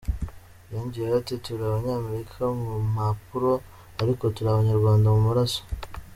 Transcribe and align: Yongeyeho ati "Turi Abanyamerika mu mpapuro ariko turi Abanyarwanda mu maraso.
Yongeyeho 0.71 1.15
ati 1.21 1.33
"Turi 1.43 1.63
Abanyamerika 1.65 2.41
mu 2.61 2.73
mpapuro 2.93 3.51
ariko 4.01 4.23
turi 4.35 4.47
Abanyarwanda 4.51 5.07
mu 5.15 5.21
maraso. 5.29 5.61